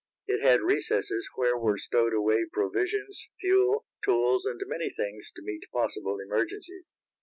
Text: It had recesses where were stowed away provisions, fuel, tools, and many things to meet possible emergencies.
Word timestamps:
It 0.25 0.41
had 0.41 0.61
recesses 0.63 1.29
where 1.35 1.55
were 1.55 1.77
stowed 1.77 2.15
away 2.15 2.47
provisions, 2.51 3.29
fuel, 3.39 3.85
tools, 4.03 4.45
and 4.47 4.59
many 4.65 4.89
things 4.89 5.29
to 5.35 5.43
meet 5.43 5.69
possible 5.71 6.17
emergencies. 6.19 6.95